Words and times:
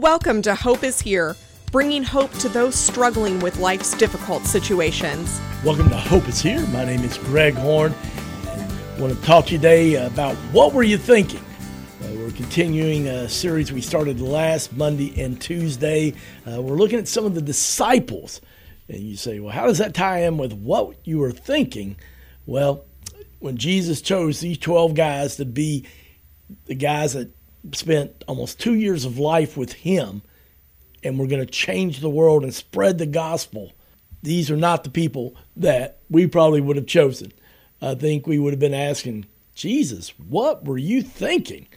Welcome 0.00 0.42
to 0.42 0.56
Hope 0.56 0.82
is 0.82 1.00
Here, 1.00 1.36
bringing 1.70 2.02
hope 2.02 2.32
to 2.38 2.48
those 2.48 2.74
struggling 2.74 3.38
with 3.38 3.60
life's 3.60 3.96
difficult 3.96 4.44
situations. 4.44 5.40
Welcome 5.64 5.88
to 5.88 5.96
Hope 5.96 6.26
is 6.26 6.42
Here. 6.42 6.66
My 6.66 6.84
name 6.84 7.04
is 7.04 7.16
Greg 7.16 7.54
Horn. 7.54 7.94
I 8.44 9.00
want 9.00 9.14
to 9.14 9.22
talk 9.22 9.46
to 9.46 9.52
you 9.52 9.58
today 9.58 9.94
about 10.04 10.34
what 10.50 10.72
were 10.72 10.82
you 10.82 10.98
thinking? 10.98 11.44
Uh, 12.02 12.08
we're 12.16 12.32
continuing 12.32 13.06
a 13.06 13.28
series 13.28 13.70
we 13.70 13.80
started 13.80 14.20
last 14.20 14.72
Monday 14.72 15.14
and 15.22 15.40
Tuesday. 15.40 16.14
Uh, 16.44 16.60
we're 16.60 16.74
looking 16.74 16.98
at 16.98 17.06
some 17.06 17.24
of 17.24 17.36
the 17.36 17.40
disciples. 17.40 18.40
And 18.88 18.98
you 18.98 19.16
say, 19.16 19.38
well, 19.38 19.52
how 19.52 19.68
does 19.68 19.78
that 19.78 19.94
tie 19.94 20.22
in 20.22 20.38
with 20.38 20.54
what 20.54 20.96
you 21.06 21.20
were 21.20 21.30
thinking? 21.30 21.94
Well, 22.46 22.84
when 23.38 23.58
Jesus 23.58 24.00
chose 24.02 24.40
these 24.40 24.58
12 24.58 24.96
guys 24.96 25.36
to 25.36 25.44
be 25.44 25.86
the 26.64 26.74
guys 26.74 27.12
that 27.12 27.30
spent 27.72 28.24
almost 28.26 28.60
two 28.60 28.74
years 28.74 29.04
of 29.04 29.18
life 29.18 29.56
with 29.56 29.72
him 29.72 30.22
and 31.02 31.18
we're 31.18 31.26
going 31.26 31.44
to 31.44 31.50
change 31.50 32.00
the 32.00 32.10
world 32.10 32.42
and 32.42 32.54
spread 32.54 32.98
the 32.98 33.06
gospel. 33.06 33.72
These 34.22 34.50
are 34.50 34.56
not 34.56 34.84
the 34.84 34.90
people 34.90 35.36
that 35.56 36.00
we 36.08 36.26
probably 36.26 36.60
would 36.60 36.76
have 36.76 36.86
chosen. 36.86 37.32
I 37.80 37.94
think 37.94 38.26
we 38.26 38.38
would 38.38 38.52
have 38.52 38.60
been 38.60 38.74
asking, 38.74 39.26
Jesus, 39.54 40.10
what 40.18 40.64
were 40.64 40.78
you 40.78 41.02
thinking? 41.02 41.68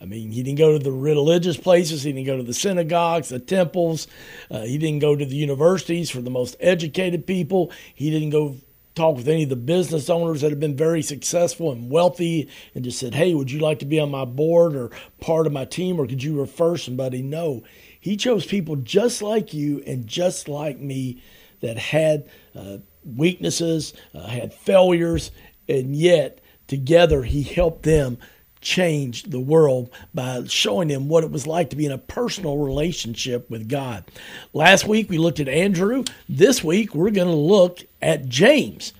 I 0.00 0.04
mean, 0.04 0.32
he 0.32 0.42
didn't 0.42 0.58
go 0.58 0.76
to 0.76 0.82
the 0.82 0.92
religious 0.92 1.56
places. 1.56 2.02
He 2.02 2.12
didn't 2.12 2.26
go 2.26 2.36
to 2.36 2.42
the 2.42 2.52
synagogues, 2.52 3.28
the 3.28 3.38
temples. 3.38 4.08
Uh, 4.50 4.62
he 4.62 4.76
didn't 4.76 4.98
go 4.98 5.14
to 5.16 5.24
the 5.24 5.36
universities 5.36 6.10
for 6.10 6.20
the 6.20 6.30
most 6.30 6.56
educated 6.60 7.26
people. 7.26 7.70
He 7.94 8.10
didn't 8.10 8.30
go 8.30 8.56
talk 8.94 9.16
with 9.16 9.28
any 9.28 9.44
of 9.44 9.48
the 9.48 9.56
business 9.56 10.10
owners 10.10 10.40
that 10.40 10.50
have 10.50 10.60
been 10.60 10.76
very 10.76 11.02
successful 11.02 11.72
and 11.72 11.90
wealthy 11.90 12.48
and 12.74 12.84
just 12.84 12.98
said, 12.98 13.14
Hey, 13.14 13.34
would 13.34 13.50
you 13.50 13.58
like 13.58 13.78
to 13.78 13.86
be 13.86 13.98
on 13.98 14.10
my 14.10 14.24
board 14.24 14.74
or 14.74 14.90
part 15.20 15.46
of 15.46 15.52
my 15.52 15.64
team 15.64 15.98
or 15.98 16.06
could 16.06 16.22
you 16.22 16.38
refer 16.38 16.76
somebody? 16.76 17.22
No. 17.22 17.62
He 17.98 18.16
chose 18.16 18.44
people 18.44 18.76
just 18.76 19.22
like 19.22 19.54
you 19.54 19.82
and 19.86 20.06
just 20.06 20.48
like 20.48 20.78
me 20.78 21.22
that 21.60 21.78
had 21.78 22.28
uh, 22.54 22.78
weaknesses, 23.04 23.94
uh, 24.14 24.26
had 24.26 24.52
failures, 24.52 25.30
and 25.68 25.94
yet 25.96 26.40
together 26.66 27.22
he 27.22 27.42
helped 27.42 27.84
them 27.84 28.18
change 28.62 29.24
the 29.24 29.40
world 29.40 29.90
by 30.14 30.44
showing 30.46 30.88
them 30.88 31.08
what 31.08 31.24
it 31.24 31.30
was 31.30 31.46
like 31.46 31.70
to 31.70 31.76
be 31.76 31.86
in 31.86 31.92
a 31.92 31.98
personal 31.98 32.56
relationship 32.58 33.50
with 33.50 33.68
God. 33.68 34.04
Last 34.52 34.86
week 34.86 35.10
we 35.10 35.18
looked 35.18 35.40
at 35.40 35.48
Andrew. 35.48 36.04
This 36.28 36.64
week 36.64 36.94
we're 36.94 37.10
going 37.10 37.28
to 37.28 37.34
look 37.34 37.80
at 38.00 38.28
James. 38.28 38.92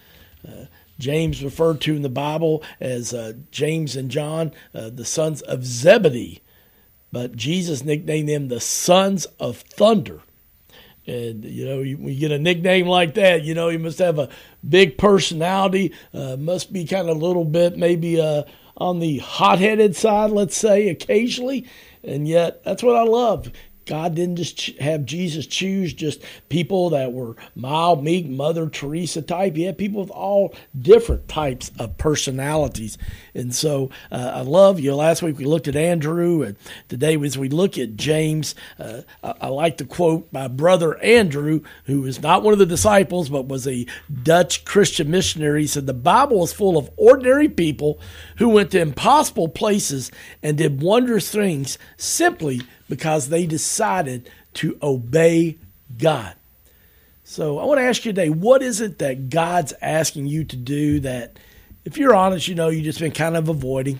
Uh, 0.46 0.66
James 0.98 1.42
referred 1.42 1.80
to 1.82 1.96
in 1.96 2.02
the 2.02 2.08
Bible 2.08 2.62
as 2.80 3.14
uh, 3.14 3.32
James 3.50 3.96
and 3.96 4.10
John, 4.10 4.52
uh, 4.74 4.90
the 4.90 5.04
sons 5.04 5.40
of 5.42 5.64
Zebedee, 5.64 6.42
but 7.10 7.34
Jesus 7.34 7.84
nicknamed 7.84 8.28
them 8.28 8.48
the 8.48 8.60
sons 8.60 9.24
of 9.40 9.58
thunder. 9.58 10.20
And 11.06 11.44
you 11.44 11.66
know, 11.66 11.78
when 11.78 12.14
you 12.14 12.20
get 12.20 12.30
a 12.30 12.38
nickname 12.38 12.86
like 12.86 13.14
that, 13.14 13.42
you 13.42 13.54
know 13.54 13.68
you 13.68 13.80
must 13.80 13.98
have 13.98 14.20
a 14.20 14.28
big 14.68 14.96
personality. 14.96 15.92
Uh, 16.14 16.36
must 16.36 16.72
be 16.72 16.84
kind 16.84 17.08
of 17.08 17.16
a 17.16 17.26
little 17.26 17.44
bit 17.44 17.76
maybe 17.76 18.20
uh, 18.20 18.44
on 18.76 18.98
the 18.98 19.18
hot-headed 19.18 19.94
side, 19.96 20.30
let's 20.30 20.56
say, 20.56 20.88
occasionally. 20.88 21.66
And 22.02 22.26
yet, 22.26 22.64
that's 22.64 22.82
what 22.82 22.96
I 22.96 23.04
love. 23.04 23.52
God 23.86 24.14
didn't 24.14 24.36
just 24.36 24.78
have 24.78 25.04
Jesus 25.04 25.46
choose 25.46 25.92
just 25.92 26.22
people 26.48 26.90
that 26.90 27.12
were 27.12 27.36
mild, 27.54 28.04
meek, 28.04 28.28
Mother 28.28 28.68
Teresa 28.68 29.22
type. 29.22 29.56
He 29.56 29.64
had 29.64 29.78
people 29.78 30.00
with 30.00 30.10
all 30.10 30.54
different 30.78 31.28
types 31.28 31.70
of 31.78 31.98
personalities. 31.98 32.98
And 33.34 33.54
so 33.54 33.90
uh, 34.10 34.32
I 34.34 34.40
love 34.42 34.78
you. 34.78 34.94
Last 34.94 35.22
week 35.22 35.38
we 35.38 35.44
looked 35.44 35.68
at 35.68 35.76
Andrew, 35.76 36.42
and 36.42 36.56
today 36.88 37.16
as 37.16 37.36
we 37.38 37.48
look 37.48 37.78
at 37.78 37.96
James, 37.96 38.54
uh, 38.78 39.02
I, 39.22 39.34
I 39.42 39.48
like 39.48 39.78
to 39.78 39.84
quote 39.84 40.28
my 40.32 40.48
brother 40.48 40.98
Andrew, 40.98 41.62
who 41.84 42.04
is 42.04 42.22
not 42.22 42.42
one 42.42 42.52
of 42.52 42.58
the 42.58 42.66
disciples, 42.66 43.28
but 43.28 43.48
was 43.48 43.66
a 43.66 43.86
Dutch 44.22 44.64
Christian 44.64 45.10
missionary. 45.10 45.62
He 45.62 45.66
said, 45.66 45.86
The 45.86 45.94
Bible 45.94 46.44
is 46.44 46.52
full 46.52 46.76
of 46.78 46.90
ordinary 46.96 47.48
people 47.48 47.98
who 48.36 48.48
went 48.48 48.70
to 48.72 48.80
impossible 48.80 49.48
places 49.48 50.10
and 50.42 50.58
did 50.58 50.82
wondrous 50.82 51.30
things 51.30 51.78
simply 51.96 52.62
because 52.92 53.30
they 53.30 53.46
decided 53.46 54.28
to 54.52 54.76
obey 54.82 55.56
God. 55.96 56.34
So 57.24 57.58
I 57.58 57.64
want 57.64 57.78
to 57.78 57.84
ask 57.84 58.04
you 58.04 58.12
today 58.12 58.28
what 58.28 58.62
is 58.62 58.82
it 58.82 58.98
that 58.98 59.30
God's 59.30 59.72
asking 59.80 60.26
you 60.26 60.44
to 60.44 60.56
do 60.56 61.00
that, 61.00 61.38
if 61.86 61.96
you're 61.96 62.14
honest, 62.14 62.48
you 62.48 62.54
know, 62.54 62.68
you've 62.68 62.84
just 62.84 63.00
been 63.00 63.12
kind 63.12 63.34
of 63.34 63.48
avoiding? 63.48 63.98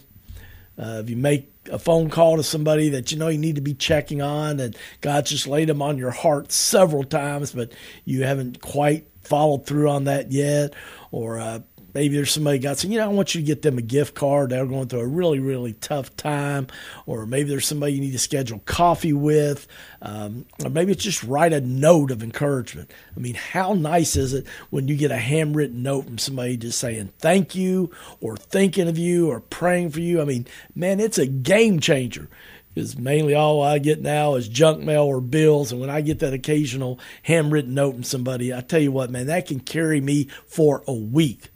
Uh, 0.79 1.01
if 1.03 1.09
you 1.09 1.17
make 1.17 1.51
a 1.71 1.79
phone 1.79 2.11
call 2.11 2.37
to 2.37 2.43
somebody 2.43 2.91
that 2.91 3.11
you 3.11 3.17
know 3.17 3.29
you 3.29 3.39
need 3.39 3.55
to 3.55 3.63
be 3.63 3.73
checking 3.73 4.21
on, 4.21 4.61
and 4.61 4.77
God's 5.01 5.31
just 5.31 5.47
laid 5.47 5.71
them 5.71 5.81
on 5.81 5.97
your 5.97 6.11
heart 6.11 6.53
several 6.53 7.03
times, 7.03 7.53
but 7.53 7.73
you 8.05 8.25
haven't 8.25 8.61
quite 8.61 9.07
followed 9.23 9.65
through 9.65 9.89
on 9.89 10.05
that 10.05 10.33
yet, 10.33 10.75
or 11.11 11.39
uh, 11.39 11.61
Maybe 11.95 12.17
there's 12.17 12.33
somebody 12.33 12.59
got 12.59 12.79
saying, 12.79 12.93
you 12.93 12.99
know, 12.99 13.05
I 13.05 13.09
want 13.09 13.35
you 13.35 13.41
to 13.41 13.47
get 13.47 13.63
them 13.63 13.79
a 13.79 13.83
gift 13.83 14.15
card. 14.15 14.51
They're 14.51 14.67
going 14.67 14.89
through 14.89 15.01
a 15.01 15.07
really, 15.07 15.41
really 15.41 15.75
tough 15.75 16.17
time. 16.17 16.69
Or 17.07 17.27
maybe 17.27 17.51
there's 17.51 17.67
somebody 17.67 17.95
you 17.95 18.01
need 18.01 18.13
to 18.13 18.19
schedule 18.19 18.61
coffee 18.65 19.13
with. 19.13 19.67
Um, 20.01 20.47
or 20.65 20.71
maybe 20.71 20.93
it's 20.93 21.05
just 21.05 21.23
write 21.23 21.53
a 21.53 21.61
note 21.61 22.11
of 22.11 22.23
encouragement. 22.23 22.91
I 23.17 23.21
mean, 23.21 23.35
how 23.35 23.75
nice 23.75 24.17
is 24.17 24.33
it 24.33 24.47
when 24.71 24.89
you 24.89 24.97
get 24.97 25.11
a 25.11 25.19
handwritten 25.19 25.83
note 25.83 26.07
from 26.07 26.19
somebody 26.19 26.57
just 26.57 26.79
saying 26.79 27.13
thank 27.19 27.55
you 27.55 27.91
or 28.21 28.37
thinking 28.37 28.89
of 28.89 28.99
you 28.99 29.31
or 29.31 29.41
praying 29.41 29.91
for 29.91 30.01
you? 30.01 30.21
I 30.21 30.25
mean, 30.25 30.47
man, 30.75 30.99
it's 30.99 31.19
a 31.19 31.27
game 31.27 31.81
changer 31.81 32.29
because 32.75 32.97
mainly 32.97 33.35
all 33.35 33.63
I 33.63 33.79
get 33.79 34.01
now 34.01 34.35
is 34.37 34.49
junk 34.49 34.83
mail 34.83 35.03
or 35.03 35.21
bills. 35.21 35.73
And 35.73 35.81
when 35.81 35.91
I 35.91 36.01
get 36.01 36.21
that 36.21 36.33
occasional 36.33 36.99
handwritten 37.23 37.75
note 37.75 37.93
from 37.93 38.03
somebody, 38.03 38.55
I 38.55 38.63
tell 38.63 38.81
you 38.81 38.93
what, 38.93 39.11
man, 39.11 39.27
that 39.27 39.47
can 39.47 39.61
carry 39.61 40.01
me 40.01 40.29
for 40.47 40.83
a 40.87 40.95
week. 40.95 41.52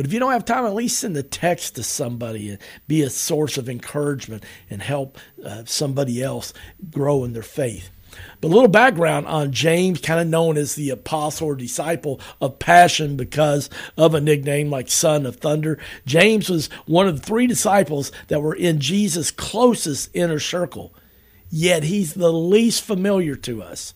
But 0.00 0.06
if 0.06 0.14
you 0.14 0.18
don't 0.18 0.32
have 0.32 0.46
time, 0.46 0.64
at 0.64 0.72
least 0.72 0.98
send 0.98 1.14
a 1.18 1.22
text 1.22 1.74
to 1.74 1.82
somebody 1.82 2.48
and 2.48 2.58
be 2.88 3.02
a 3.02 3.10
source 3.10 3.58
of 3.58 3.68
encouragement 3.68 4.44
and 4.70 4.80
help 4.80 5.18
uh, 5.44 5.64
somebody 5.66 6.22
else 6.22 6.54
grow 6.90 7.22
in 7.22 7.34
their 7.34 7.42
faith. 7.42 7.90
But 8.40 8.48
a 8.48 8.54
little 8.54 8.66
background 8.66 9.26
on 9.26 9.52
James, 9.52 10.00
kind 10.00 10.18
of 10.18 10.26
known 10.26 10.56
as 10.56 10.74
the 10.74 10.88
apostle 10.88 11.48
or 11.48 11.54
disciple 11.54 12.18
of 12.40 12.58
passion 12.58 13.18
because 13.18 13.68
of 13.98 14.14
a 14.14 14.22
nickname 14.22 14.70
like 14.70 14.88
Son 14.88 15.26
of 15.26 15.36
Thunder. 15.36 15.78
James 16.06 16.48
was 16.48 16.70
one 16.86 17.06
of 17.06 17.20
the 17.20 17.26
three 17.26 17.46
disciples 17.46 18.10
that 18.28 18.40
were 18.40 18.54
in 18.54 18.80
Jesus' 18.80 19.30
closest 19.30 20.08
inner 20.14 20.40
circle, 20.40 20.94
yet 21.50 21.82
he's 21.82 22.14
the 22.14 22.32
least 22.32 22.82
familiar 22.84 23.36
to 23.36 23.62
us. 23.62 23.92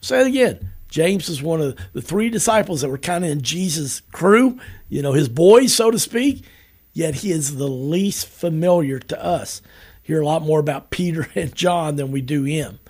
Say 0.00 0.22
it 0.22 0.26
again. 0.28 0.72
James 0.90 1.28
was 1.28 1.42
one 1.42 1.60
of 1.60 1.78
the 1.92 2.02
three 2.02 2.28
disciples 2.30 2.80
that 2.80 2.90
were 2.90 2.98
kind 2.98 3.24
of 3.24 3.30
in 3.30 3.42
Jesus' 3.42 4.00
crew, 4.12 4.58
you 4.88 5.02
know, 5.02 5.12
his 5.12 5.28
boys, 5.28 5.72
so 5.72 5.90
to 5.90 5.98
speak, 5.98 6.44
yet 6.92 7.16
he 7.16 7.30
is 7.30 7.56
the 7.56 7.68
least 7.68 8.26
familiar 8.26 8.98
to 8.98 9.24
us. 9.24 9.62
Hear 10.02 10.20
a 10.20 10.26
lot 10.26 10.42
more 10.42 10.60
about 10.60 10.90
Peter 10.90 11.28
and 11.34 11.54
John 11.54 11.96
than 11.96 12.10
we 12.10 12.20
do 12.20 12.44
him. 12.44 12.80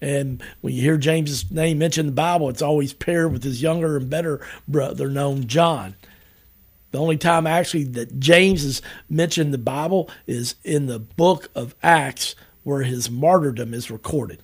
And 0.00 0.42
when 0.60 0.74
you 0.74 0.82
hear 0.82 0.98
James's 0.98 1.50
name 1.50 1.78
mentioned 1.78 2.08
in 2.08 2.14
the 2.14 2.20
Bible, 2.20 2.50
it's 2.50 2.60
always 2.60 2.92
paired 2.92 3.32
with 3.32 3.42
his 3.42 3.62
younger 3.62 3.96
and 3.96 4.10
better 4.10 4.44
brother 4.68 5.08
known 5.08 5.46
John. 5.46 5.94
The 6.90 6.98
only 7.00 7.16
time 7.16 7.46
actually 7.46 7.84
that 7.84 8.20
James 8.20 8.64
is 8.64 8.82
mentioned 9.08 9.46
in 9.46 9.52
the 9.52 9.58
Bible 9.58 10.10
is 10.26 10.56
in 10.62 10.86
the 10.86 10.98
book 10.98 11.48
of 11.54 11.74
Acts, 11.82 12.34
where 12.64 12.82
his 12.82 13.10
martyrdom 13.10 13.72
is 13.72 13.90
recorded. 13.90 14.40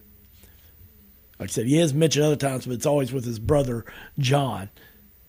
Like 1.41 1.49
I 1.49 1.53
said, 1.53 1.67
he 1.67 1.79
is 1.79 1.95
mentioned 1.95 2.27
other 2.27 2.37
times, 2.37 2.67
but 2.67 2.75
it's 2.75 2.85
always 2.85 3.13
with 3.13 3.25
his 3.25 3.39
brother 3.39 3.87
John. 4.19 4.69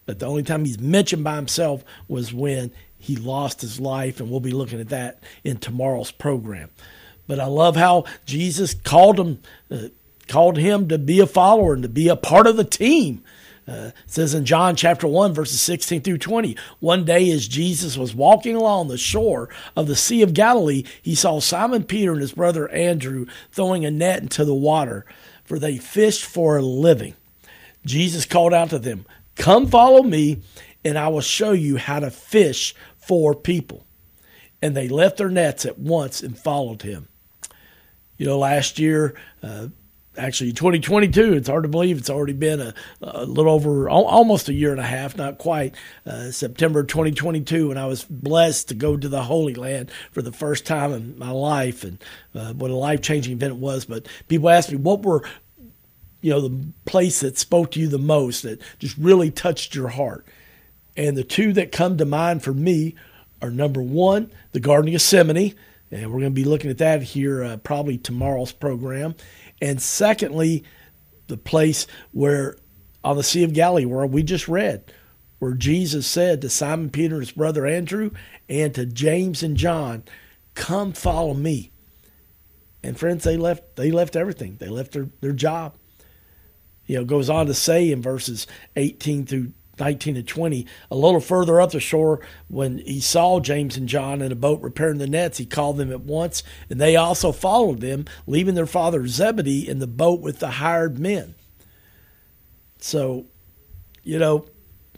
But 0.05 0.19
the 0.19 0.25
only 0.25 0.43
time 0.43 0.65
he's 0.65 0.77
mentioned 0.77 1.23
by 1.23 1.37
himself 1.37 1.85
was 2.09 2.33
when 2.33 2.71
he 2.99 3.15
lost 3.15 3.61
his 3.61 3.79
life, 3.79 4.19
and 4.19 4.29
we'll 4.29 4.41
be 4.41 4.51
looking 4.51 4.81
at 4.81 4.89
that 4.89 5.23
in 5.45 5.57
tomorrow's 5.57 6.11
program. 6.11 6.69
But 7.27 7.39
I 7.39 7.45
love 7.45 7.77
how 7.77 8.03
Jesus 8.25 8.73
called 8.73 9.21
him, 9.21 9.39
uh, 9.71 9.87
called 10.27 10.57
him 10.57 10.89
to 10.89 10.97
be 10.97 11.21
a 11.21 11.25
follower 11.25 11.73
and 11.73 11.83
to 11.83 11.89
be 11.89 12.09
a 12.09 12.17
part 12.17 12.45
of 12.45 12.57
the 12.57 12.65
team. 12.65 13.23
Uh, 13.65 13.91
it 14.03 14.11
says 14.11 14.33
in 14.33 14.43
John 14.43 14.75
chapter 14.75 15.07
1, 15.07 15.33
verses 15.33 15.61
16 15.61 16.01
through 16.01 16.17
20, 16.17 16.57
one 16.81 17.05
day 17.05 17.31
as 17.31 17.47
Jesus 17.47 17.97
was 17.97 18.13
walking 18.13 18.55
along 18.55 18.89
the 18.89 18.97
shore 18.97 19.47
of 19.77 19.87
the 19.87 19.95
Sea 19.95 20.23
of 20.23 20.33
Galilee, 20.33 20.83
he 21.01 21.15
saw 21.15 21.39
Simon 21.39 21.85
Peter 21.85 22.11
and 22.11 22.21
his 22.21 22.33
brother 22.33 22.67
Andrew 22.69 23.27
throwing 23.53 23.85
a 23.85 23.91
net 23.91 24.21
into 24.21 24.43
the 24.43 24.53
water 24.53 25.05
for 25.51 25.59
they 25.59 25.77
fished 25.77 26.23
for 26.23 26.55
a 26.55 26.61
living. 26.61 27.13
Jesus 27.85 28.23
called 28.23 28.53
out 28.53 28.69
to 28.69 28.79
them, 28.79 29.05
Come 29.35 29.67
follow 29.67 30.01
me, 30.01 30.43
and 30.85 30.97
I 30.97 31.09
will 31.09 31.19
show 31.19 31.51
you 31.51 31.75
how 31.75 31.99
to 31.99 32.09
fish 32.09 32.73
for 32.95 33.35
people. 33.35 33.85
And 34.61 34.77
they 34.77 34.87
left 34.87 35.17
their 35.17 35.27
nets 35.27 35.65
at 35.65 35.77
once 35.77 36.23
and 36.23 36.39
followed 36.39 36.83
him. 36.83 37.09
You 38.17 38.27
know, 38.27 38.39
last 38.39 38.79
year, 38.79 39.13
uh, 39.43 39.67
actually 40.17 40.51
2022 40.51 41.33
it's 41.33 41.47
hard 41.47 41.63
to 41.63 41.69
believe 41.69 41.97
it's 41.97 42.09
already 42.09 42.33
been 42.33 42.59
a, 42.59 42.73
a 43.01 43.25
little 43.25 43.53
over 43.53 43.89
almost 43.89 44.49
a 44.49 44.53
year 44.53 44.71
and 44.71 44.79
a 44.81 44.85
half 44.85 45.15
not 45.15 45.37
quite 45.37 45.73
uh, 46.05 46.29
september 46.29 46.83
2022 46.83 47.69
when 47.69 47.77
i 47.77 47.85
was 47.85 48.03
blessed 48.03 48.67
to 48.67 48.75
go 48.75 48.97
to 48.97 49.07
the 49.07 49.23
holy 49.23 49.53
land 49.53 49.89
for 50.11 50.21
the 50.21 50.31
first 50.31 50.65
time 50.65 50.91
in 50.91 51.17
my 51.17 51.31
life 51.31 51.85
and 51.85 51.97
uh, 52.35 52.53
what 52.53 52.71
a 52.71 52.75
life-changing 52.75 53.33
event 53.33 53.53
it 53.53 53.59
was. 53.59 53.85
But 53.85 54.07
people 54.27 54.49
ask 54.49 54.71
me 54.71 54.77
what 54.77 55.03
were 55.03 55.23
you 56.21 56.31
know 56.31 56.41
the 56.41 56.65
place 56.85 57.21
that 57.21 57.37
spoke 57.37 57.71
to 57.71 57.79
you 57.79 57.87
the 57.87 57.97
most 57.97 58.43
that 58.43 58.61
just 58.79 58.97
really 58.97 59.31
touched 59.31 59.75
your 59.75 59.89
heart? 59.89 60.25
And 60.97 61.17
the 61.17 61.23
two 61.23 61.53
that 61.53 61.71
come 61.71 61.97
to 61.97 62.05
mind 62.05 62.43
for 62.43 62.53
me 62.53 62.95
are 63.41 63.49
number 63.49 63.81
one 63.81 64.31
the 64.51 64.59
garden 64.59 64.89
of 64.89 64.93
gethsemane 64.93 65.55
and 65.89 66.05
we're 66.05 66.19
going 66.19 66.23
to 66.23 66.29
be 66.29 66.43
looking 66.43 66.69
at 66.69 66.77
that 66.77 67.01
here 67.01 67.43
uh, 67.43 67.57
probably 67.57 67.97
tomorrow's 67.97 68.51
program 68.51 69.15
and 69.61 69.81
secondly, 69.81 70.63
the 71.27 71.37
place 71.37 71.87
where 72.11 72.57
on 73.03 73.15
the 73.15 73.23
Sea 73.23 73.43
of 73.43 73.53
Galilee, 73.53 73.85
where 73.85 74.05
we 74.05 74.23
just 74.23 74.47
read, 74.47 74.91
where 75.39 75.53
Jesus 75.53 76.05
said 76.05 76.41
to 76.41 76.49
Simon 76.49 76.89
Peter 76.89 77.19
his 77.19 77.31
brother 77.31 77.65
Andrew 77.65 78.11
and 78.49 78.73
to 78.75 78.85
James 78.85 79.41
and 79.43 79.57
John, 79.57 80.03
Come 80.53 80.91
follow 80.91 81.33
me. 81.33 81.71
And 82.83 82.99
friends, 82.99 83.23
they 83.23 83.37
left 83.37 83.75
they 83.75 83.91
left 83.91 84.15
everything. 84.15 84.57
They 84.59 84.67
left 84.67 84.91
their, 84.91 85.09
their 85.21 85.31
job. 85.31 85.75
You 86.85 86.97
know, 86.97 87.05
goes 87.05 87.29
on 87.29 87.45
to 87.45 87.53
say 87.53 87.91
in 87.91 88.01
verses 88.01 88.47
18 88.75 89.25
through 89.25 89.53
19 89.79 90.17
and 90.17 90.27
20. 90.27 90.65
A 90.89 90.95
little 90.95 91.19
further 91.19 91.59
up 91.61 91.71
the 91.71 91.79
shore, 91.79 92.19
when 92.47 92.79
he 92.79 92.99
saw 92.99 93.39
James 93.39 93.77
and 93.77 93.87
John 93.87 94.21
in 94.21 94.31
a 94.31 94.35
boat 94.35 94.61
repairing 94.61 94.97
the 94.97 95.07
nets, 95.07 95.37
he 95.37 95.45
called 95.45 95.77
them 95.77 95.91
at 95.91 96.01
once, 96.01 96.43
and 96.69 96.79
they 96.79 96.95
also 96.95 97.31
followed 97.31 97.81
them, 97.81 98.05
leaving 98.27 98.55
their 98.55 98.65
father 98.65 99.07
Zebedee 99.07 99.67
in 99.67 99.79
the 99.79 99.87
boat 99.87 100.21
with 100.21 100.39
the 100.39 100.51
hired 100.51 100.99
men. 100.99 101.35
So, 102.79 103.25
you 104.03 104.19
know, 104.19 104.45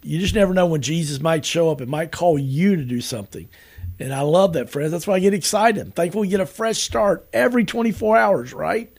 you 0.01 0.19
just 0.19 0.35
never 0.35 0.53
know 0.53 0.65
when 0.65 0.81
Jesus 0.81 1.21
might 1.21 1.45
show 1.45 1.69
up. 1.69 1.81
It 1.81 1.87
might 1.87 2.11
call 2.11 2.37
you 2.37 2.75
to 2.75 2.83
do 2.83 3.01
something. 3.01 3.47
And 3.99 4.13
I 4.13 4.21
love 4.21 4.53
that, 4.53 4.69
friends. 4.69 4.91
That's 4.91 5.07
why 5.07 5.15
I 5.15 5.19
get 5.19 5.33
excited. 5.33 5.81
I'm 5.81 5.91
thankful 5.91 6.21
we 6.21 6.27
get 6.27 6.39
a 6.39 6.45
fresh 6.45 6.79
start 6.79 7.27
every 7.31 7.63
24 7.63 8.17
hours, 8.17 8.53
right? 8.53 8.91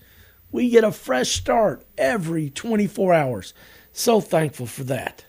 We 0.50 0.70
get 0.70 0.84
a 0.84 0.92
fresh 0.92 1.32
start 1.32 1.84
every 1.98 2.48
24 2.48 3.12
hours. 3.12 3.54
So 3.92 4.20
thankful 4.20 4.66
for 4.66 4.84
that. 4.84 5.24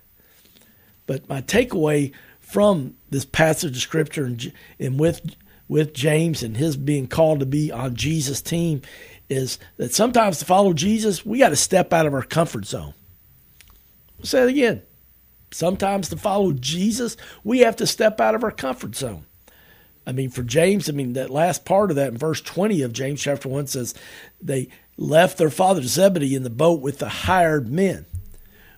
But 1.08 1.30
my 1.30 1.42
takeaway 1.42 2.14
from 2.40 2.96
this 3.10 3.26
passage 3.26 3.76
of 3.76 3.82
scripture 3.82 4.26
and, 4.26 4.52
and 4.80 5.00
with 5.00 5.36
with 5.68 5.94
James 5.94 6.44
and 6.44 6.56
his 6.58 6.78
being 6.78 7.08
called 7.08 7.40
to 7.40 7.46
be 7.46 7.72
on 7.72 7.96
Jesus' 7.96 8.42
team 8.42 8.84
is 9.30 9.58
that 9.78 9.94
sometimes 9.94 10.38
to 10.40 10.46
follow 10.46 10.74
Jesus, 10.74 11.26
we 11.26 11.40
got 11.40 11.50
to 11.50 11.56
step 11.56 11.92
out 11.92 12.06
of 12.06 12.14
our 12.14 12.22
comfort 12.22 12.66
zone. 12.66 12.94
I'll 14.20 14.26
say 14.26 14.44
it 14.44 14.50
again. 14.50 14.84
Sometimes 15.52 16.10
to 16.10 16.18
follow 16.18 16.52
Jesus, 16.52 17.18
we 17.44 17.60
have 17.60 17.78
to 17.78 17.88
step 17.88 18.20
out 18.20 18.36
of 18.36 18.44
our 18.44 18.52
comfort 18.52 18.96
zone. 18.96 19.26
I 20.06 20.12
mean, 20.12 20.30
for 20.30 20.44
James, 20.44 20.88
I 20.88 20.92
mean, 20.92 21.14
that 21.14 21.32
last 21.32 21.66
part 21.66 21.90
of 21.90 21.96
that 21.96 22.12
in 22.12 22.18
verse 22.18 22.42
20 22.42 22.84
of 22.84 22.94
James 22.94 23.22
chapter 23.22 23.50
1 23.50 23.68
says, 23.68 23.96
they 24.40 24.70
left 24.98 25.38
their 25.38 25.50
father 25.50 25.82
Zebedee 25.82 26.36
in 26.36 26.44
the 26.44 26.50
boat 26.50 26.82
with 26.82 27.00
the 27.00 27.10
hired 27.10 27.70
men. 27.70 28.06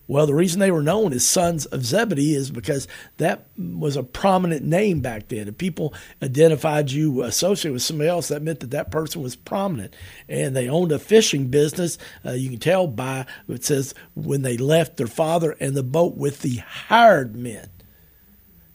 Well, 0.09 0.25
the 0.25 0.33
reason 0.33 0.59
they 0.59 0.71
were 0.71 0.81
known 0.81 1.12
as 1.12 1.27
sons 1.27 1.65
of 1.65 1.86
Zebedee 1.86 2.33
is 2.33 2.50
because 2.50 2.88
that 3.18 3.48
was 3.57 3.98
a 3.98 4.04
prominent 4.04 4.63
name 4.63 5.01
back 5.01 5.27
then. 5.27 5.50
If 5.50 5.57
people 5.57 5.94
identified 6.24 6.92
you 6.92 7.24
associated 7.24 7.74
with 7.74 7.81
somebody 7.81 8.09
else, 8.09 8.30
that 8.30 8.42
meant 8.42 8.62
that 8.62 8.71
that 8.71 8.89
person 8.89 9.21
was 9.21 9.36
prominent. 9.36 9.94
And 10.30 10.56
they 10.56 10.69
owned 10.69 10.94
a 10.94 11.00
fishing 11.00 11.48
business. 11.48 11.98
Uh, 12.25 12.31
you 12.31 12.50
can 12.50 12.59
tell 12.59 12.88
by 12.88 13.25
it 13.50 13.65
says 13.65 13.94
when 14.15 14.44
they 14.44 14.56
left 14.56 14.95
their 14.95 15.07
father 15.07 15.57
and 15.59 15.75
the 15.75 15.83
boat 15.83 16.15
with 16.15 16.42
the 16.42 16.57
hired 16.57 17.36
men. 17.36 17.69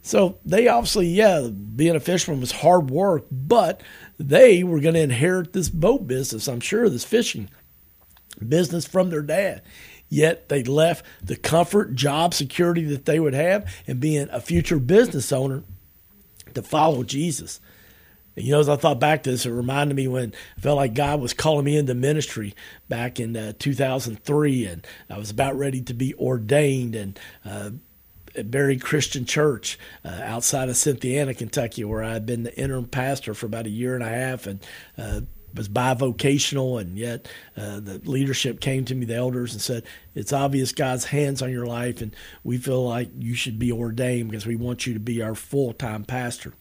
So 0.03 0.39
they 0.45 0.69
obviously, 0.69 1.07
yeah, 1.07 1.49
being 1.49 1.97
a 1.97 2.01
fisherman 2.01 2.41
was 2.41 2.53
hard 2.53 2.91
work, 2.91 3.25
but 3.31 3.81
they 4.19 4.65
were 4.65 4.81
going 4.81 4.97
to 4.97 5.01
inherit 5.01 5.53
this 5.55 5.69
boat 5.71 6.07
business, 6.07 6.49
I'm 6.49 6.61
sure, 6.61 6.91
this 6.91 7.05
fishing 7.05 7.49
business 8.47 8.85
from 8.85 9.11
their 9.11 9.23
dad 9.23 9.63
yet 10.13 10.51
they 10.51 10.63
left 10.63 11.07
the 11.23 11.37
comfort, 11.37 11.95
job 11.95 12.35
security 12.35 12.85
that 12.85 13.07
they 13.07 13.19
would 13.19 13.33
have, 13.33 13.75
and 13.87 13.99
being 13.99 14.29
a 14.31 14.41
future 14.41 14.79
business 14.79 15.33
owner 15.33 15.63
to 16.53 16.63
follow 16.63 17.03
Jesus. 17.03 17.61
And, 18.37 18.45
you 18.45 18.53
know, 18.53 18.61
as 18.61 18.69
I 18.69 18.77
thought 18.77 19.01
back 19.01 19.23
to 19.23 19.31
this, 19.31 19.47
it 19.47 19.51
reminded 19.51 19.97
me 19.97 20.09
when 20.09 20.35
I 20.59 20.61
felt 20.61 20.77
like 20.77 20.93
God 20.93 21.23
was 21.23 21.33
calling 21.33 21.65
me 21.65 21.79
into 21.79 21.95
ministry 21.95 22.55
back 22.91 23.19
in 23.19 23.35
uh, 23.35 23.55
2003, 23.59 24.67
and 24.67 24.87
I 25.09 25.17
was 25.17 25.31
about 25.31 25.57
ready 25.57 25.81
to 25.83 25.95
be 25.95 26.15
ordained 26.15 26.95
and. 26.95 27.19
Uh, 27.45 27.71
at 28.35 28.51
Berry 28.51 28.79
Christian 28.79 29.27
Church 29.27 29.79
uh, 30.07 30.21
outside 30.23 30.71
of 30.71 30.77
Cynthiana, 30.79 31.35
Kentucky, 31.35 31.85
where 31.85 32.03
I 32.03 32.15
had 32.15 32.25
been 32.25 32.45
the 32.45 32.59
interim 32.59 32.87
pastor 32.87 33.35
for 33.35 33.45
about 33.45 33.67
a 33.67 33.71
year 33.71 33.95
and 33.95 34.03
a 34.03 34.09
half, 34.09 34.47
and 34.47 34.59
uh, 34.97 35.21
was 35.55 35.69
bivocational, 35.69 36.81
and 36.81 36.97
yet 36.97 37.29
uh, 37.57 37.81
the 37.81 38.01
leadership 38.05 38.61
came 38.61 38.85
to 38.87 38.95
me, 38.95 39.07
the 39.07 39.15
elders, 39.15 39.53
and 39.53 39.61
said, 39.61 39.85
It's 40.15 40.33
obvious 40.33 40.73
God's 40.73 41.07
hands 41.07 41.43
on 41.43 41.51
your 41.51 41.67
life, 41.67 42.01
and 42.01 42.15
we 42.45 42.59
feel 42.59 42.87
like 42.87 43.11
you 43.19 43.35
should 43.35 43.59
be 43.59 43.73
ordained 43.73 44.31
because 44.31 44.47
we 44.47 44.57
want 44.57 44.87
you 44.87 44.95
to 44.95 45.01
be 45.01 45.23
our 45.23 45.35
full 45.35 45.73
time 45.73 46.05
pastor. 46.05 46.55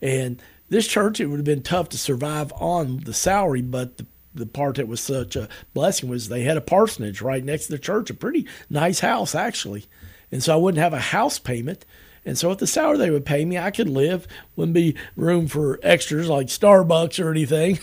And 0.00 0.42
this 0.68 0.86
church, 0.86 1.20
it 1.20 1.26
would 1.26 1.38
have 1.38 1.44
been 1.44 1.62
tough 1.62 1.88
to 1.90 1.98
survive 1.98 2.52
on 2.54 2.98
the 3.00 3.14
salary, 3.14 3.62
but 3.62 3.98
the 3.98 4.06
the 4.34 4.46
part 4.46 4.76
that 4.76 4.88
was 4.88 5.00
such 5.00 5.36
a 5.36 5.48
blessing 5.72 6.08
was 6.08 6.28
they 6.28 6.42
had 6.42 6.56
a 6.56 6.60
parsonage 6.60 7.22
right 7.22 7.44
next 7.44 7.66
to 7.66 7.72
the 7.72 7.78
church, 7.78 8.10
a 8.10 8.14
pretty 8.14 8.46
nice 8.68 9.00
house 9.00 9.34
actually. 9.34 9.86
And 10.32 10.42
so 10.42 10.52
I 10.52 10.56
wouldn't 10.56 10.82
have 10.82 10.92
a 10.92 10.98
house 10.98 11.38
payment. 11.38 11.86
And 12.26 12.38
so 12.38 12.50
at 12.50 12.58
the 12.58 12.66
salary 12.66 12.98
they 12.98 13.10
would 13.10 13.26
pay 13.26 13.44
me, 13.44 13.58
I 13.58 13.70
could 13.70 13.88
live. 13.88 14.26
Wouldn't 14.56 14.74
be 14.74 14.96
room 15.16 15.46
for 15.46 15.78
extras 15.82 16.28
like 16.28 16.46
Starbucks 16.46 17.22
or 17.22 17.30
anything, 17.30 17.78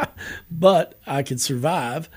but 0.50 0.98
I 1.06 1.22
could 1.22 1.40
survive. 1.40 2.08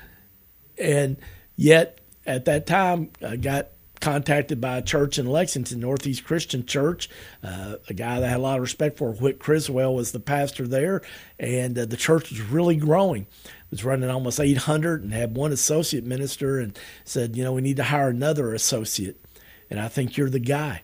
And 0.78 1.18
yet 1.56 2.00
at 2.26 2.46
that 2.46 2.66
time, 2.68 3.12
I 3.26 3.36
got 3.36 3.70
contacted 4.04 4.60
by 4.60 4.78
a 4.78 4.82
church 4.82 5.18
in 5.18 5.26
Lexington, 5.26 5.80
Northeast 5.80 6.26
Christian 6.26 6.66
Church, 6.66 7.10
uh, 7.42 7.78
a 7.88 7.94
guy 7.94 8.20
that 8.20 8.26
I 8.26 8.32
had 8.32 8.40
a 8.40 8.44
lot 8.44 8.58
of 8.58 8.62
respect 8.62 8.98
for. 8.98 9.14
Whit 9.14 9.40
Criswell 9.40 9.96
was 9.96 10.12
the 10.12 10.20
pastor 10.20 10.68
there, 10.68 11.02
and 11.40 11.78
uh, 11.78 11.86
the 11.86 11.96
church 11.96 12.30
was 12.30 12.42
really 12.42 12.76
growing. 12.76 13.28
It 13.46 13.72
was 13.72 13.86
running 13.86 14.10
almost 14.10 14.42
800 14.42 15.04
and 15.04 15.14
had 15.14 15.38
one 15.38 15.54
associate 15.54 16.06
minister, 16.06 16.60
and 16.60 16.78
said, 17.06 17.38
you 17.38 17.46
know, 17.46 17.54
we 17.54 17.62
need 17.62 17.78
to 17.78 17.84
hire 17.84 18.10
another 18.10 18.54
associate, 18.54 19.24
and 19.70 19.80
I 19.80 19.88
think 19.88 20.18
you're 20.18 20.30
the 20.30 20.40
guy. 20.40 20.82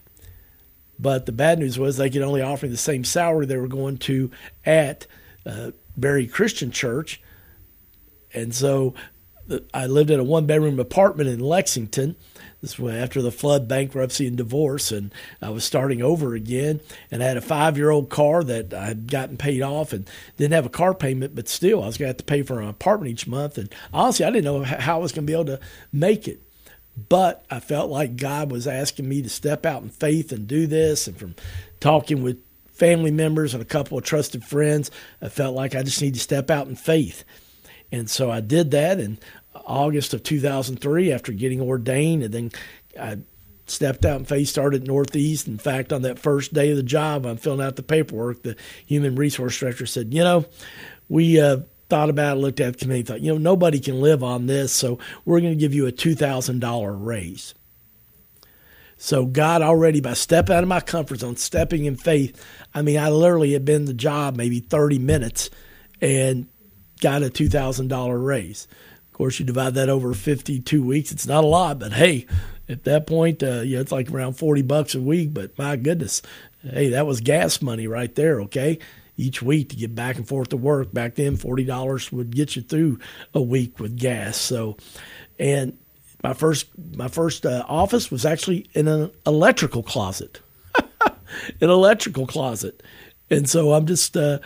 But 0.99 1.25
the 1.25 1.31
bad 1.31 1.59
news 1.59 1.79
was 1.79 1.97
they 1.97 2.09
could 2.09 2.21
only 2.21 2.41
offer 2.41 2.65
me 2.65 2.71
the 2.71 2.77
same 2.77 3.03
salary 3.03 3.45
they 3.45 3.57
were 3.57 3.67
going 3.67 3.97
to 3.99 4.31
at 4.65 5.07
uh, 5.45 5.71
Berry 5.95 6.27
Christian 6.27 6.71
Church. 6.71 7.21
And 8.33 8.53
so 8.53 8.93
I 9.73 9.87
lived 9.87 10.11
in 10.11 10.19
a 10.19 10.23
one 10.23 10.45
bedroom 10.45 10.79
apartment 10.79 11.29
in 11.29 11.39
Lexington. 11.39 12.15
This 12.61 12.77
was 12.77 12.93
after 12.93 13.21
the 13.21 13.31
flood, 13.31 13.69
bankruptcy, 13.69 14.27
and 14.27 14.35
divorce, 14.35 14.91
and 14.91 15.13
I 15.41 15.49
was 15.49 15.63
starting 15.63 16.01
over 16.01 16.35
again. 16.35 16.81
And 17.09 17.23
I 17.23 17.27
had 17.27 17.37
a 17.37 17.41
five 17.41 17.77
year 17.77 17.89
old 17.89 18.09
car 18.09 18.43
that 18.43 18.73
I 18.73 18.87
had 18.87 19.09
gotten 19.09 19.37
paid 19.37 19.61
off 19.61 19.93
and 19.93 20.09
didn't 20.35 20.53
have 20.53 20.65
a 20.65 20.69
car 20.69 20.93
payment, 20.93 21.35
but 21.35 21.47
still 21.47 21.81
I 21.81 21.87
was 21.87 21.97
going 21.97 22.07
to 22.07 22.09
have 22.09 22.17
to 22.17 22.23
pay 22.25 22.43
for 22.43 22.61
an 22.61 22.67
apartment 22.67 23.11
each 23.11 23.27
month. 23.27 23.57
And 23.57 23.73
honestly, 23.93 24.25
I 24.25 24.31
didn't 24.31 24.43
know 24.43 24.63
how 24.63 24.95
I 24.95 24.99
was 24.99 25.13
going 25.13 25.25
to 25.25 25.31
be 25.31 25.33
able 25.33 25.57
to 25.57 25.59
make 25.93 26.27
it. 26.27 26.41
But 27.07 27.45
I 27.49 27.59
felt 27.59 27.89
like 27.89 28.17
God 28.17 28.51
was 28.51 28.67
asking 28.67 29.07
me 29.07 29.21
to 29.21 29.29
step 29.29 29.65
out 29.65 29.83
in 29.83 29.89
faith 29.89 30.31
and 30.31 30.47
do 30.47 30.67
this. 30.67 31.07
And 31.07 31.17
from 31.17 31.35
talking 31.79 32.23
with 32.23 32.41
family 32.73 33.11
members 33.11 33.53
and 33.53 33.61
a 33.61 33.65
couple 33.65 33.97
of 33.97 34.03
trusted 34.03 34.43
friends, 34.43 34.89
I 35.21 35.29
felt 35.29 35.55
like 35.55 35.75
I 35.75 35.83
just 35.83 36.01
need 36.01 36.15
to 36.15 36.19
step 36.19 36.49
out 36.49 36.67
in 36.67 36.75
faith. 36.75 37.23
And 37.91 38.09
so 38.09 38.29
I 38.31 38.41
did 38.41 38.71
that 38.71 38.99
in 38.99 39.19
August 39.53 40.13
of 40.13 40.23
2003 40.23 41.11
after 41.11 41.31
getting 41.31 41.61
ordained. 41.61 42.23
And 42.23 42.33
then 42.33 42.51
I 42.99 43.17
stepped 43.67 44.05
out 44.05 44.19
in 44.19 44.25
faith, 44.25 44.47
started 44.47 44.87
Northeast. 44.87 45.47
In 45.47 45.57
fact, 45.57 45.93
on 45.93 46.01
that 46.03 46.19
first 46.19 46.53
day 46.53 46.71
of 46.71 46.77
the 46.77 46.83
job, 46.83 47.25
I'm 47.25 47.37
filling 47.37 47.65
out 47.65 47.75
the 47.75 47.83
paperwork. 47.83 48.43
The 48.43 48.55
human 48.85 49.15
resource 49.15 49.57
director 49.59 49.85
said, 49.85 50.13
You 50.13 50.23
know, 50.23 50.45
we, 51.07 51.39
uh, 51.39 51.59
thought 51.89 52.09
about 52.09 52.37
it, 52.37 52.39
looked 52.39 52.59
at 52.59 52.73
the 52.73 52.79
committee, 52.79 53.01
thought, 53.03 53.21
you 53.21 53.31
know, 53.31 53.37
nobody 53.37 53.79
can 53.79 54.01
live 54.01 54.23
on 54.23 54.45
this, 54.47 54.71
so 54.71 54.99
we're 55.25 55.41
going 55.41 55.53
to 55.53 55.59
give 55.59 55.73
you 55.73 55.87
a 55.87 55.91
$2,000 55.91 57.05
raise. 57.05 57.53
So 58.97 59.25
God 59.25 59.61
already, 59.61 60.01
by 60.01 60.13
stepping 60.13 60.55
out 60.55 60.63
of 60.63 60.69
my 60.69 60.81
comfort 60.81 61.21
zone, 61.21 61.37
stepping 61.37 61.85
in 61.85 61.95
faith, 61.95 62.45
I 62.73 62.81
mean, 62.81 62.99
I 62.99 63.09
literally 63.09 63.53
had 63.53 63.63
been 63.63 63.85
the 63.85 63.93
job 63.93 64.35
maybe 64.35 64.59
30 64.59 64.99
minutes 64.99 65.49
and 66.01 66.47
got 66.99 67.23
a 67.23 67.29
$2,000 67.29 68.25
raise. 68.25 68.67
Of 69.07 69.13
course, 69.13 69.39
you 69.39 69.45
divide 69.45 69.75
that 69.75 69.89
over 69.89 70.13
52 70.13 70.83
weeks. 70.83 71.11
It's 71.11 71.27
not 71.27 71.45
a 71.45 71.47
lot, 71.47 71.79
but 71.79 71.93
hey, 71.93 72.25
at 72.67 72.83
that 72.83 73.07
point, 73.07 73.41
uh, 73.41 73.61
yeah, 73.61 73.79
it's 73.79 73.91
like 73.91 74.11
around 74.11 74.33
40 74.33 74.61
bucks 74.63 74.95
a 74.95 75.01
week. 75.01 75.33
But 75.33 75.57
my 75.57 75.75
goodness, 75.75 76.21
hey, 76.61 76.89
that 76.89 77.07
was 77.07 77.21
gas 77.21 77.61
money 77.61 77.87
right 77.87 78.13
there. 78.15 78.41
Okay, 78.41 78.79
each 79.19 79.41
week 79.41 79.69
to 79.69 79.75
get 79.75 79.93
back 79.93 80.15
and 80.15 80.27
forth 80.27 80.49
to 80.49 80.57
work. 80.57 80.93
Back 80.93 81.15
then, 81.15 81.35
forty 81.35 81.63
dollars 81.63 82.11
would 82.11 82.35
get 82.35 82.55
you 82.55 82.61
through 82.61 82.99
a 83.33 83.41
week 83.41 83.79
with 83.79 83.97
gas. 83.97 84.37
So, 84.37 84.77
and 85.37 85.77
my 86.23 86.33
first 86.33 86.67
my 86.95 87.07
first 87.07 87.45
uh, 87.45 87.65
office 87.67 88.09
was 88.09 88.25
actually 88.25 88.69
in 88.73 88.87
an 88.87 89.11
electrical 89.25 89.83
closet, 89.83 90.39
an 91.61 91.69
electrical 91.69 92.25
closet, 92.25 92.81
and 93.29 93.49
so 93.49 93.73
I'm 93.73 93.85
just. 93.85 94.15
Uh, 94.15 94.39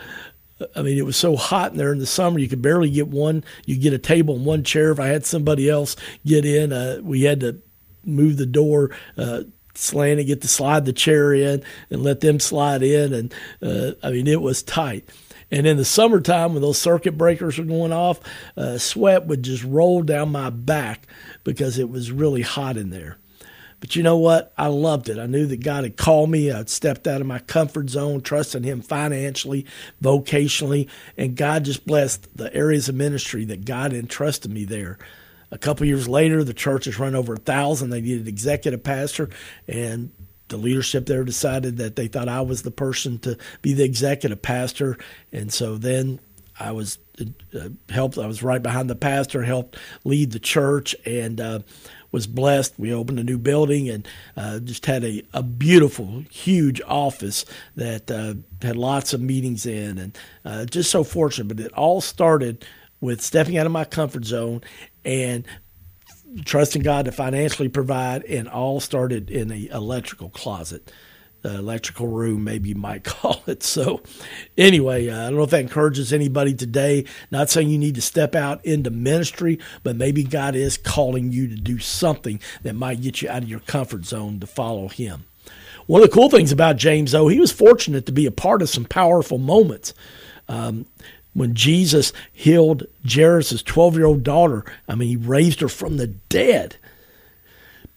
I 0.76 0.82
mean, 0.82 0.96
it 0.96 1.04
was 1.04 1.16
so 1.16 1.34
hot 1.34 1.72
in 1.72 1.78
there 1.78 1.92
in 1.92 1.98
the 1.98 2.06
summer. 2.06 2.38
You 2.38 2.48
could 2.48 2.62
barely 2.62 2.88
get 2.88 3.08
one. 3.08 3.42
You 3.66 3.76
get 3.76 3.92
a 3.92 3.98
table 3.98 4.36
and 4.36 4.44
one 4.44 4.62
chair. 4.62 4.92
If 4.92 5.00
I 5.00 5.08
had 5.08 5.26
somebody 5.26 5.68
else 5.68 5.96
get 6.24 6.44
in, 6.44 6.72
uh, 6.72 7.00
we 7.02 7.22
had 7.22 7.40
to 7.40 7.60
move 8.04 8.36
the 8.36 8.46
door 8.46 8.90
uh, 9.18 9.42
slant 9.74 10.20
and 10.20 10.26
get 10.26 10.42
to 10.42 10.48
slide 10.48 10.84
the 10.84 10.92
chair 10.92 11.32
in 11.32 11.62
and 11.90 12.02
let 12.02 12.20
them 12.20 12.40
slide 12.40 12.82
in. 12.82 13.12
And 13.12 13.34
uh, 13.62 13.92
I 14.02 14.10
mean, 14.10 14.26
it 14.26 14.40
was 14.40 14.62
tight. 14.62 15.08
And 15.50 15.66
in 15.66 15.76
the 15.76 15.84
summertime, 15.84 16.52
when 16.52 16.62
those 16.62 16.78
circuit 16.78 17.16
breakers 17.16 17.58
were 17.58 17.64
going 17.64 17.92
off, 17.92 18.20
uh, 18.56 18.78
sweat 18.78 19.26
would 19.26 19.42
just 19.42 19.62
roll 19.62 20.02
down 20.02 20.32
my 20.32 20.50
back 20.50 21.06
because 21.44 21.78
it 21.78 21.88
was 21.88 22.10
really 22.10 22.42
hot 22.42 22.76
in 22.76 22.90
there. 22.90 23.18
But 23.84 23.96
you 23.96 24.02
know 24.02 24.16
what? 24.16 24.52
I 24.56 24.68
loved 24.68 25.10
it. 25.10 25.18
I 25.18 25.26
knew 25.26 25.46
that 25.46 25.62
God 25.62 25.84
had 25.84 25.98
called 25.98 26.30
me. 26.30 26.50
I'd 26.50 26.70
stepped 26.70 27.06
out 27.06 27.20
of 27.20 27.26
my 27.26 27.40
comfort 27.40 27.90
zone, 27.90 28.22
trusting 28.22 28.62
Him 28.62 28.80
financially, 28.80 29.66
vocationally, 30.02 30.88
and 31.18 31.36
God 31.36 31.66
just 31.66 31.86
blessed 31.86 32.34
the 32.34 32.52
areas 32.54 32.88
of 32.88 32.94
ministry 32.94 33.44
that 33.44 33.66
God 33.66 33.92
entrusted 33.92 34.50
me 34.50 34.64
there. 34.64 34.98
A 35.54 35.58
couple 35.58 35.86
years 35.86 36.08
later, 36.08 36.42
the 36.42 36.52
church 36.52 36.86
has 36.86 36.98
run 36.98 37.14
over 37.14 37.34
a 37.34 37.38
thousand. 37.38 37.90
They 37.90 38.00
needed 38.00 38.26
executive 38.26 38.82
pastor, 38.82 39.30
and 39.68 40.10
the 40.48 40.56
leadership 40.56 41.06
there 41.06 41.22
decided 41.22 41.76
that 41.76 41.94
they 41.94 42.08
thought 42.08 42.28
I 42.28 42.40
was 42.40 42.62
the 42.62 42.72
person 42.72 43.20
to 43.20 43.38
be 43.62 43.72
the 43.72 43.84
executive 43.84 44.42
pastor, 44.42 44.98
and 45.32 45.52
so 45.52 45.78
then 45.78 46.18
I 46.58 46.72
was 46.72 46.98
uh, 47.20 47.68
helped. 47.88 48.18
I 48.18 48.26
was 48.26 48.42
right 48.42 48.60
behind 48.60 48.90
the 48.90 48.96
pastor, 48.96 49.44
helped 49.44 49.78
lead 50.02 50.32
the 50.32 50.40
church, 50.40 50.96
and 51.06 51.40
uh, 51.40 51.60
was 52.10 52.26
blessed. 52.26 52.74
We 52.76 52.92
opened 52.92 53.20
a 53.20 53.24
new 53.24 53.38
building 53.38 53.88
and 53.88 54.08
uh, 54.36 54.58
just 54.58 54.86
had 54.86 55.04
a, 55.04 55.22
a 55.32 55.44
beautiful, 55.44 56.24
huge 56.32 56.80
office 56.84 57.44
that 57.76 58.10
uh, 58.10 58.34
had 58.60 58.74
lots 58.74 59.14
of 59.14 59.20
meetings 59.20 59.66
in, 59.66 59.98
and 59.98 60.18
uh, 60.44 60.64
just 60.64 60.90
so 60.90 61.04
fortunate. 61.04 61.46
But 61.46 61.64
it 61.64 61.72
all 61.74 62.00
started 62.00 62.64
with 63.00 63.20
stepping 63.20 63.56
out 63.56 63.66
of 63.66 63.72
my 63.72 63.84
comfort 63.84 64.24
zone 64.24 64.62
and 65.04 65.44
trusting 66.44 66.82
God 66.82 67.04
to 67.04 67.12
financially 67.12 67.68
provide, 67.68 68.24
and 68.24 68.48
all 68.48 68.80
started 68.80 69.30
in 69.30 69.48
the 69.48 69.68
electrical 69.68 70.30
closet, 70.30 70.92
the 71.42 71.56
electrical 71.56 72.08
room, 72.08 72.44
maybe 72.44 72.70
you 72.70 72.74
might 72.74 73.04
call 73.04 73.42
it. 73.46 73.62
So, 73.62 74.02
anyway, 74.56 75.08
uh, 75.08 75.20
I 75.20 75.24
don't 75.26 75.36
know 75.36 75.44
if 75.44 75.50
that 75.50 75.60
encourages 75.60 76.12
anybody 76.12 76.54
today. 76.54 77.04
Not 77.30 77.50
saying 77.50 77.68
you 77.68 77.78
need 77.78 77.94
to 77.96 78.02
step 78.02 78.34
out 78.34 78.64
into 78.64 78.90
ministry, 78.90 79.58
but 79.82 79.96
maybe 79.96 80.24
God 80.24 80.56
is 80.56 80.76
calling 80.76 81.32
you 81.32 81.48
to 81.48 81.56
do 81.56 81.78
something 81.78 82.40
that 82.62 82.74
might 82.74 83.02
get 83.02 83.22
you 83.22 83.28
out 83.28 83.42
of 83.42 83.48
your 83.48 83.60
comfort 83.60 84.04
zone 84.04 84.40
to 84.40 84.46
follow 84.46 84.88
Him. 84.88 85.24
One 85.86 86.02
of 86.02 86.08
the 86.08 86.14
cool 86.14 86.30
things 86.30 86.50
about 86.50 86.76
James, 86.76 87.12
though, 87.12 87.28
he 87.28 87.38
was 87.38 87.52
fortunate 87.52 88.06
to 88.06 88.12
be 88.12 88.24
a 88.24 88.30
part 88.30 88.62
of 88.62 88.70
some 88.70 88.86
powerful 88.86 89.36
moments. 89.36 89.92
Um, 90.48 90.86
when 91.34 91.54
Jesus 91.54 92.12
healed 92.32 92.84
Jairus' 93.06 93.62
12 93.62 93.96
year 93.96 94.06
old 94.06 94.22
daughter, 94.22 94.64
I 94.88 94.94
mean, 94.94 95.08
he 95.08 95.16
raised 95.16 95.60
her 95.60 95.68
from 95.68 95.96
the 95.96 96.06
dead. 96.06 96.76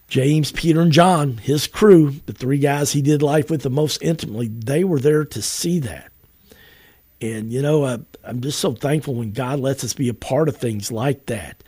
James, 0.10 0.52
Peter, 0.52 0.82
and 0.82 0.92
John, 0.92 1.38
his 1.38 1.68
crew, 1.68 2.16
the 2.26 2.34
three 2.34 2.60
guys 2.60 2.92
he 2.92 3.02
did 3.02 3.22
life 3.22 3.50
with 3.50 3.62
the 3.62 3.70
most 3.70 4.02
intimately, 4.02 4.48
they 4.48 4.84
were 4.84 5.00
there 5.00 5.26
to 5.26 5.42
see 5.42 5.80
that. 5.80 6.12
And, 7.20 7.52
you 7.52 7.62
know, 7.62 7.86
I, 7.86 8.00
I'm 8.24 8.42
just 8.42 8.60
so 8.60 8.74
thankful 8.74 9.16
when 9.16 9.32
God 9.32 9.60
lets 9.60 9.84
us 9.84 9.94
be 9.94 10.08
a 10.08 10.14
part 10.14 10.50
of 10.50 10.58
things 10.58 10.92
like 10.92 11.26
that. 11.26 11.62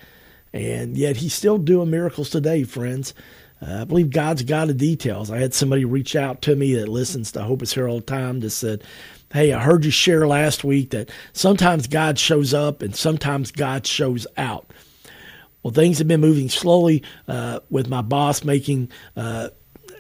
And 0.54 0.98
yet 0.98 1.18
he's 1.18 1.34
still 1.34 1.58
doing 1.58 1.90
miracles 1.90 2.30
today, 2.30 2.64
friends. 2.64 3.14
Uh, 3.62 3.82
I 3.82 3.84
believe 3.84 4.10
God's 4.10 4.44
God 4.44 4.70
of 4.70 4.78
details. 4.78 5.30
I 5.30 5.40
had 5.40 5.54
somebody 5.54 5.84
reach 5.86 6.16
out 6.16 6.42
to 6.44 6.56
me 6.56 6.76
that 6.76 6.88
listens 6.88 7.32
to 7.34 7.44
Hope 7.44 7.62
is 7.62 7.74
Here 7.74 7.90
all 7.90 7.98
the 7.98 8.06
time 8.06 8.40
that 8.40 8.52
said, 8.52 8.84
Hey, 9.32 9.54
I 9.54 9.62
heard 9.62 9.86
you 9.86 9.92
share 9.92 10.28
last 10.28 10.64
week 10.64 10.90
that 10.90 11.12
sometimes 11.34 11.86
God 11.86 12.18
shows 12.18 12.52
up 12.52 12.82
and 12.82 12.96
sometimes 12.96 13.52
God 13.52 13.86
shows 13.86 14.26
out. 14.38 14.72
Well, 15.62 15.74
things 15.74 16.00
have 16.00 16.08
been 16.08 16.22
moving 16.22 16.50
slowly 16.50 17.04
uh, 17.28 17.60
with 17.70 17.90
my 17.90 18.02
boss 18.02 18.44
making, 18.44 18.92
uh, 19.16 19.50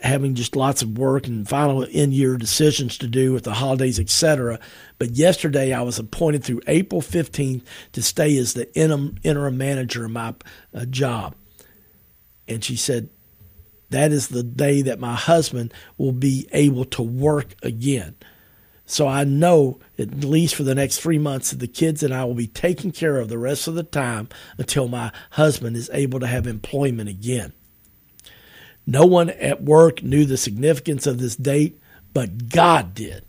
having 0.02 0.34
just 0.34 0.56
lots 0.56 0.82
of 0.82 0.98
work 0.98 1.28
and 1.28 1.48
final 1.48 1.86
end 1.92 2.14
year 2.14 2.38
decisions 2.38 2.98
to 3.00 3.08
do 3.08 3.32
with 3.32 3.44
the 3.44 3.54
holidays, 3.54 4.00
etc. 4.00 4.60
But 4.98 5.12
yesterday 5.12 5.74
I 5.74 5.84
was 5.84 6.00
appointed 6.00 6.44
through 6.44 6.62
April 6.66 7.02
15th 7.02 7.62
to 7.92 8.02
stay 8.02 8.36
as 8.38 8.56
the 8.56 8.74
interim, 8.76 9.16
interim 9.22 9.58
manager 9.60 10.06
of 10.06 10.12
my 10.12 10.34
uh, 10.74 10.86
job. 10.86 11.36
And 12.48 12.64
she 12.64 12.78
said, 12.78 13.10
that 13.92 14.12
is 14.12 14.30
the 14.30 14.44
day 14.44 14.82
that 14.84 15.00
my 15.00 15.16
husband 15.16 15.74
will 15.98 16.14
be 16.14 16.48
able 16.52 16.86
to 16.86 17.04
work 17.04 17.54
again. 17.62 18.16
So 18.90 19.08
I 19.08 19.24
know, 19.24 19.80
at 20.00 20.24
least 20.24 20.56
for 20.56 20.64
the 20.64 20.74
next 20.74 21.00
three 21.00 21.20
months, 21.20 21.52
that 21.52 21.60
the 21.60 21.68
kids 21.68 22.02
and 22.02 22.12
I 22.12 22.26
will 22.26 22.34
be 22.34 22.48
taken 22.48 22.92
care 22.92 23.20
of 23.20 23.30
the 23.30 23.38
rest 23.38 23.68
of 23.68 23.76
the 23.76 23.84
time 23.84 24.30
until 24.58 24.88
my 24.88 25.12
husband 25.32 25.76
is 25.76 25.92
able 25.94 26.20
to 26.20 26.26
have 26.26 26.48
employment 26.48 27.08
again. 27.08 27.54
No 28.88 29.06
one 29.06 29.30
at 29.30 29.62
work 29.62 30.02
knew 30.02 30.26
the 30.26 30.38
significance 30.38 31.06
of 31.06 31.20
this 31.20 31.36
date, 31.36 31.80
but 32.16 32.50
God 32.50 32.96
did. 32.96 33.24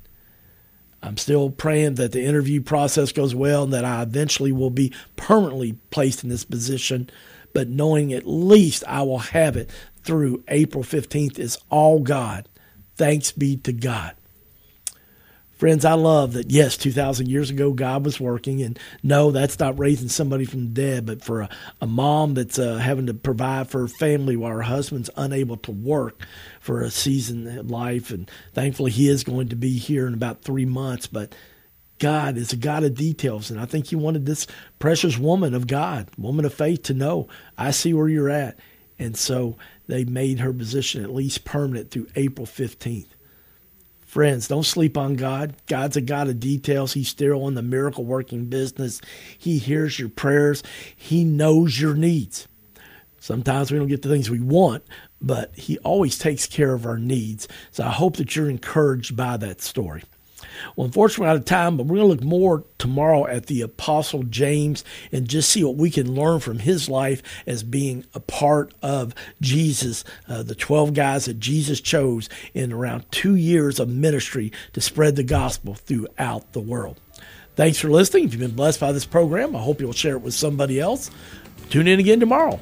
I'm 1.03 1.19
still 1.19 1.51
praying 1.51 1.97
that 1.97 2.13
the 2.13 2.25
interview 2.25 2.63
process 2.63 3.13
goes 3.13 3.35
well 3.35 3.65
and 3.65 3.73
that 3.75 3.85
I 3.85 4.01
eventually 4.01 4.53
will 4.53 4.71
be 4.71 4.95
permanently 5.17 5.73
placed 5.91 6.25
in 6.25 6.31
this 6.31 6.45
position. 6.45 7.11
But 7.53 7.69
knowing 7.69 8.15
at 8.15 8.27
least 8.27 8.83
I 8.89 9.03
will 9.03 9.19
have 9.19 9.59
it 9.59 9.69
through 10.05 10.43
April 10.49 10.83
15th 10.83 11.39
is 11.39 11.59
all 11.69 12.01
God. 12.01 12.49
Thanks 12.97 13.31
be 13.31 13.59
to 13.59 13.75
God. 13.75 14.15
Friends, 15.61 15.85
I 15.85 15.93
love 15.93 16.33
that, 16.33 16.51
yes, 16.51 16.79
2,000 16.79 17.29
years 17.29 17.51
ago, 17.51 17.75
God 17.75 18.03
was 18.07 18.19
working. 18.19 18.63
And 18.63 18.79
no, 19.03 19.31
that's 19.31 19.59
not 19.59 19.79
raising 19.79 20.09
somebody 20.09 20.47
from 20.47 20.61
the 20.61 20.71
dead, 20.71 21.05
but 21.05 21.23
for 21.23 21.43
a, 21.43 21.51
a 21.83 21.87
mom 21.87 22.33
that's 22.33 22.59
uh, 22.59 22.79
having 22.79 23.05
to 23.09 23.13
provide 23.13 23.69
for 23.69 23.81
her 23.81 23.89
family 23.89 24.39
while 24.39 24.53
her 24.53 24.63
husband's 24.63 25.11
unable 25.19 25.59
to 25.59 25.71
work 25.71 26.27
for 26.61 26.81
a 26.81 26.91
season 26.91 27.47
in 27.47 27.69
life. 27.69 28.11
And 28.11 28.31
thankfully, 28.55 28.91
he 28.91 29.07
is 29.07 29.23
going 29.23 29.51
to 29.51 29.55
be 29.55 29.77
here 29.77 30.07
in 30.07 30.15
about 30.15 30.41
three 30.41 30.65
months. 30.65 31.07
But 31.07 31.35
God 31.99 32.39
is 32.39 32.55
a 32.55 32.57
God 32.57 32.83
of 32.83 32.95
details. 32.95 33.51
And 33.51 33.61
I 33.61 33.67
think 33.67 33.89
He 33.89 33.97
wanted 33.97 34.25
this 34.25 34.47
precious 34.79 35.19
woman 35.19 35.53
of 35.53 35.67
God, 35.67 36.09
woman 36.17 36.47
of 36.47 36.55
faith, 36.55 36.85
to 36.85 36.95
know, 36.95 37.29
I 37.59 37.73
see 37.73 37.93
where 37.93 38.09
you're 38.09 38.31
at. 38.31 38.59
And 38.99 39.15
so 39.15 39.59
they 39.89 40.05
made 40.05 40.41
her 40.41 40.55
position 40.55 41.05
at 41.05 41.13
least 41.13 41.45
permanent 41.45 41.91
through 41.91 42.07
April 42.17 42.47
15th. 42.47 43.09
Friends, 44.11 44.49
don't 44.49 44.65
sleep 44.65 44.99
on 44.99 45.15
God. 45.15 45.55
God's 45.69 45.97
a 45.97 46.01
God 46.01 46.27
of 46.27 46.41
details. 46.41 46.95
He's 46.95 47.07
still 47.07 47.47
in 47.47 47.55
the 47.55 47.63
miracle 47.63 48.05
working 48.05 48.47
business. 48.47 49.01
He 49.39 49.59
hears 49.59 50.01
your 50.01 50.09
prayers, 50.09 50.65
He 50.97 51.23
knows 51.23 51.81
your 51.81 51.95
needs. 51.95 52.49
Sometimes 53.21 53.71
we 53.71 53.79
don't 53.79 53.87
get 53.87 54.03
the 54.03 54.09
things 54.09 54.29
we 54.29 54.41
want, 54.41 54.83
but 55.23 55.55
He 55.55 55.79
always 55.79 56.19
takes 56.19 56.49
care 56.49 56.75
of 56.75 56.87
our 56.87 56.99
needs. 56.99 57.47
So 57.71 57.85
I 57.85 57.91
hope 57.91 58.17
that 58.17 58.35
you're 58.35 58.51
encouraged 58.51 59.15
by 59.15 59.37
that 59.37 59.61
story. 59.61 60.03
Well, 60.77 60.87
unfortunately, 60.87 61.25
we're 61.25 61.31
out 61.31 61.37
of 61.37 61.45
time, 61.45 61.77
but 61.77 61.87
we're 61.87 61.97
going 61.97 62.09
to 62.09 62.15
look 62.15 62.25
more 62.25 62.65
tomorrow 62.79 63.27
at 63.27 63.47
the 63.47 63.63
Apostle 63.63 64.23
James 64.25 64.85
and 65.13 65.29
just 65.29 65.51
see 65.51 65.65
what 65.65 65.77
we 65.77 65.91
can 65.91 66.15
learn 66.15 66.41
from 66.41 66.59
his 66.59 66.89
life 66.89 67.23
as 67.47 67.63
being 67.63 68.05
a 68.15 68.21
part 68.21 68.73
of 68.83 69.15
Jesus, 69.41 70.05
uh, 70.29 70.43
the 70.43 70.55
12 70.55 70.95
guys 70.95 71.27
that 71.27 71.39
Jesus 71.39 71.81
chose 71.81 72.29
in 72.55 72.73
around 72.73 73.11
two 73.11 73.35
years 73.35 73.81
of 73.81 73.89
ministry 73.89 74.53
to 74.73 74.81
spread 74.81 75.17
the 75.17 75.23
gospel 75.23 75.75
throughout 75.75 76.53
the 76.53 76.61
world. 76.61 77.01
Thanks 77.57 77.79
for 77.79 77.91
listening. 77.91 78.25
If 78.25 78.33
you've 78.33 78.41
been 78.41 78.53
blessed 78.53 78.81
by 78.81 78.93
this 78.93 79.05
program, 79.05 79.55
I 79.55 79.61
hope 79.61 79.81
you'll 79.81 79.93
share 79.93 80.17
it 80.17 80.23
with 80.23 80.35
somebody 80.35 80.81
else. 80.81 81.11
Tune 81.69 81.87
in 81.87 82.01
again 82.01 82.21
tomorrow. 82.21 82.59